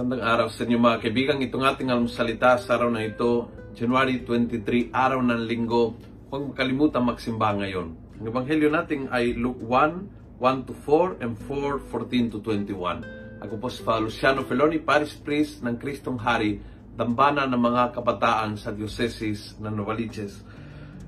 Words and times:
Magandang 0.00 0.24
araw 0.24 0.48
sa 0.48 0.64
inyo 0.64 0.80
mga 0.80 1.00
kaibigan. 1.04 1.44
Itong 1.44 1.60
ating 1.60 1.92
almusalita 1.92 2.56
sa 2.56 2.80
araw 2.80 2.88
na 2.88 3.04
ito, 3.04 3.52
January 3.76 4.24
23, 4.24 4.88
araw 4.96 5.20
ng 5.20 5.44
linggo. 5.44 5.92
Huwag 6.32 6.56
makalimutan 6.56 7.04
magsimba 7.04 7.52
ngayon. 7.52 8.16
Ang 8.16 8.24
ebanghelyo 8.24 8.72
natin 8.72 9.12
ay 9.12 9.36
Luke 9.36 9.60
1, 9.60 10.40
1 10.40 10.40
to 10.64 10.72
4 10.88 11.20
and 11.20 11.36
4, 11.44 11.84
14 11.92 12.32
to 12.32 12.40
21. 12.40 13.44
Ako 13.44 13.60
po 13.60 13.68
si 13.68 13.84
Father 13.84 14.08
Luciano 14.08 14.40
Feloni, 14.48 14.80
Paris 14.80 15.12
Priest 15.20 15.60
ng 15.60 15.76
Kristong 15.76 16.16
Hari, 16.16 16.56
dambana 16.96 17.44
ng 17.44 17.60
mga 17.60 17.92
kabataan 17.92 18.56
sa 18.56 18.72
Diocese 18.72 19.60
ng 19.60 19.84
Novaliches. 19.84 20.40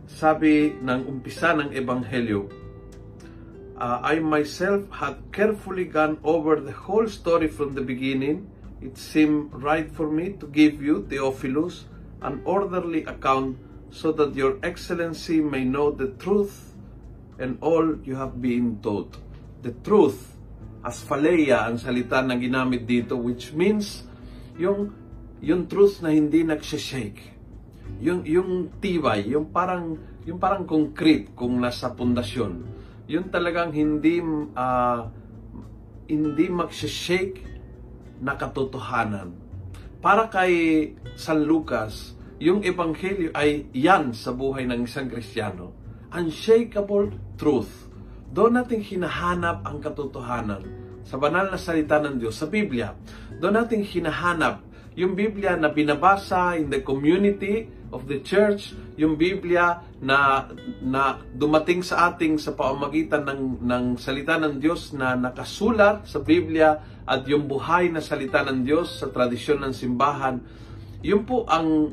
Sabi 0.04 0.68
ng 0.68 1.09
umpisa 1.09 1.56
ng 1.56 1.72
ebanghelyo, 1.72 2.45
uh, 3.81 4.04
I 4.04 4.20
myself 4.20 4.84
had 4.93 5.17
carefully 5.32 5.89
gone 5.89 6.20
over 6.20 6.61
the 6.61 6.76
whole 6.76 7.09
story 7.09 7.48
from 7.48 7.72
the 7.72 7.81
beginning 7.81 8.51
it 8.82 8.99
seemed 8.99 9.54
right 9.54 9.86
for 9.86 10.11
me 10.11 10.35
to 10.43 10.50
give 10.50 10.82
you, 10.82 11.07
Theophilus, 11.07 11.86
an 12.18 12.43
orderly 12.43 13.07
account 13.07 13.57
so 13.95 14.11
that 14.11 14.35
your 14.35 14.59
excellency 14.63 15.39
may 15.39 15.63
know 15.63 15.95
the 15.95 16.11
truth 16.18 16.75
and 17.39 17.59
all 17.63 17.95
you 18.03 18.18
have 18.18 18.43
been 18.43 18.82
taught. 18.82 19.14
The 19.63 19.71
truth, 19.87 20.35
asphaleia 20.82 21.63
ang 21.71 21.79
salita 21.79 22.18
na 22.26 22.35
ginamit 22.35 22.82
dito, 22.82 23.14
which 23.14 23.54
means 23.54 24.03
yung, 24.59 24.90
yung 25.39 25.71
truth 25.71 26.03
na 26.03 26.11
hindi 26.11 26.43
nagsishake. 26.43 27.39
Yung, 28.03 28.26
yung 28.26 28.82
tibay, 28.82 29.31
yung 29.31 29.54
parang, 29.54 29.95
yung 30.26 30.43
parang 30.43 30.67
concrete 30.67 31.31
kung 31.39 31.62
nasa 31.62 31.95
pundasyon. 31.95 32.67
Yung 33.06 33.31
talagang 33.31 33.70
hindi, 33.70 34.19
uh, 34.59 35.06
hindi 36.11 36.47
magsishake 36.51 37.52
na 38.23 38.39
katotohanan. 38.39 39.34
Para 39.98 40.31
kay 40.31 40.55
San 41.19 41.42
Lucas, 41.42 42.15
yung 42.39 42.62
ebanghelyo 42.62 43.34
ay 43.34 43.67
yan 43.75 44.15
sa 44.15 44.31
buhay 44.31 44.67
ng 44.67 44.87
isang 44.87 45.11
Kristiyano. 45.11 45.75
Unshakable 46.15 47.15
truth. 47.39 47.91
Doon 48.33 48.62
natin 48.62 48.83
hinahanap 48.83 49.67
ang 49.67 49.78
katotohanan 49.83 50.62
sa 51.03 51.19
banal 51.19 51.50
na 51.50 51.59
salita 51.59 51.98
ng 51.98 52.19
Diyos, 52.19 52.39
sa 52.39 52.47
Biblia. 52.47 52.95
Doon 53.39 53.62
natin 53.62 53.83
hinahanap 53.83 54.62
yung 54.93 55.17
Biblia 55.17 55.57
na 55.57 55.73
binabasa 55.73 56.57
in 56.61 56.69
the 56.69 56.85
community 56.85 57.69
of 57.93 58.09
the 58.09 58.25
church, 58.25 58.73
yung 58.97 59.21
Biblia 59.21 59.84
na 60.01 60.49
na 60.81 61.21
dumating 61.37 61.84
sa 61.84 62.12
ating 62.12 62.41
sa 62.41 62.57
pamamagitan 62.57 63.25
ng 63.25 63.43
ng 63.65 63.84
salita 64.01 64.41
ng 64.41 64.61
Diyos 64.61 64.97
na 64.97 65.12
nakasulat 65.17 66.09
sa 66.09 66.21
Biblia 66.25 66.81
at 67.05 67.25
yung 67.29 67.49
buhay 67.49 67.93
na 67.93 68.01
salita 68.01 68.41
ng 68.45 68.65
Diyos 68.65 69.01
sa 69.01 69.12
tradisyon 69.12 69.61
ng 69.65 69.75
simbahan. 69.77 70.41
Yun 71.05 71.23
po 71.29 71.45
ang 71.49 71.93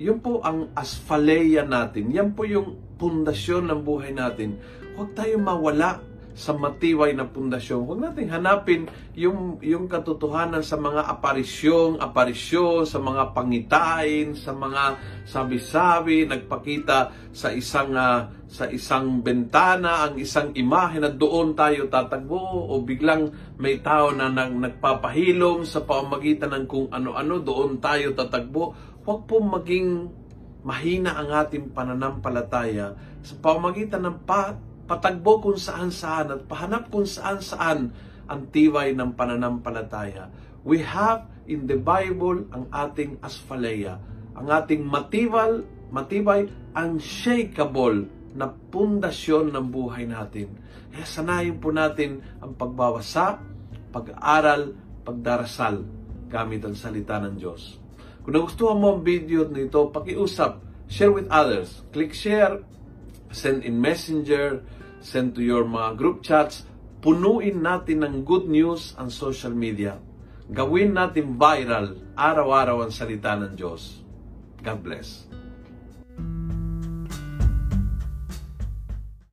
yun 0.00 0.20
po 0.20 0.40
ang 0.40 0.72
asphaleia 0.72 1.64
natin. 1.64 2.08
Yan 2.12 2.32
po 2.32 2.48
yung 2.48 2.96
pundasyon 2.96 3.68
ng 3.68 3.80
buhay 3.84 4.12
natin. 4.16 4.56
Huwag 4.96 5.12
tayong 5.16 5.44
mawala 5.44 6.00
sa 6.34 6.54
matibay 6.54 7.12
na 7.12 7.26
pundasyon. 7.26 7.84
Huwag 7.84 8.00
natin 8.00 8.30
hanapin 8.30 8.82
yung, 9.18 9.58
yung 9.60 9.90
katotohanan 9.90 10.62
sa 10.62 10.78
mga 10.78 11.06
aparisyon, 11.06 11.98
aparisyon, 11.98 12.86
sa 12.86 13.02
mga 13.02 13.34
pangitain, 13.34 14.32
sa 14.38 14.54
mga 14.54 14.96
sabi-sabi, 15.26 16.24
nagpakita 16.26 17.30
sa 17.34 17.48
isang 17.50 17.92
uh, 17.94 18.40
sa 18.50 18.66
isang 18.66 19.22
bentana, 19.22 20.10
ang 20.10 20.18
isang 20.18 20.50
imahe 20.58 20.98
na 20.98 21.06
doon 21.06 21.54
tayo 21.54 21.86
tatagbo 21.86 22.66
o 22.66 22.82
biglang 22.82 23.30
may 23.62 23.78
tao 23.78 24.10
na 24.10 24.26
nang, 24.26 24.58
nagpapahilom 24.58 25.62
sa 25.62 25.86
pamamagitan 25.86 26.50
ng 26.58 26.66
kung 26.66 26.90
ano-ano, 26.90 27.38
doon 27.38 27.78
tayo 27.78 28.10
tatagbo. 28.10 28.74
Huwag 29.06 29.20
po 29.30 29.38
maging 29.38 30.10
mahina 30.66 31.14
ang 31.14 31.30
ating 31.46 31.70
pananampalataya 31.70 32.92
sa 33.22 33.34
pamamagitan 33.38 34.02
ng 34.02 34.18
pa 34.26 34.52
patagbo 34.90 35.38
kung 35.38 35.54
saan-saan 35.54 36.34
at 36.34 36.40
pahanap 36.50 36.90
kung 36.90 37.06
saan-saan 37.06 37.94
ang 38.26 38.40
tibay 38.50 38.90
ng 38.90 39.14
pananampalataya. 39.14 40.26
We 40.66 40.82
have 40.82 41.30
in 41.46 41.70
the 41.70 41.78
Bible 41.78 42.50
ang 42.50 42.66
ating 42.74 43.22
asphaleia, 43.22 44.02
ang 44.34 44.50
ating 44.50 44.82
matibal, 44.82 45.62
matibay, 45.94 46.50
unshakable 46.74 48.10
na 48.34 48.50
pundasyon 48.50 49.54
ng 49.54 49.66
buhay 49.70 50.10
natin. 50.10 50.58
Kaya 50.90 51.06
sanayin 51.06 51.62
po 51.62 51.70
natin 51.70 52.18
ang 52.42 52.58
pagbawasa, 52.58 53.38
pag-aaral, 53.94 54.74
pagdarasal 55.06 55.86
gamit 56.26 56.66
ang 56.66 56.74
salita 56.74 57.22
ng 57.22 57.38
Diyos. 57.38 57.78
Kung 58.26 58.34
nagustuhan 58.34 58.78
mo 58.78 58.98
ang 58.98 59.02
video 59.06 59.46
nito, 59.46 59.86
pakiusap, 59.90 60.62
share 60.90 61.14
with 61.14 61.30
others. 61.30 61.86
Click 61.94 62.10
share, 62.10 62.62
send 63.30 63.62
in 63.62 63.78
messenger, 63.78 64.62
send 65.00 65.34
to 65.36 65.42
your 65.42 65.64
mga 65.64 65.96
group 65.96 66.20
chats. 66.20 66.68
Punuin 67.00 67.64
natin 67.64 68.04
ng 68.04 68.14
good 68.28 68.44
news 68.44 68.92
ang 69.00 69.08
social 69.08 69.52
media. 69.56 69.96
Gawin 70.52 70.92
natin 70.92 71.40
viral 71.40 71.96
araw-araw 72.12 72.84
ang 72.84 72.92
salita 72.92 73.32
ng 73.40 73.56
Diyos. 73.56 74.04
God 74.60 74.84
bless. 74.84 75.39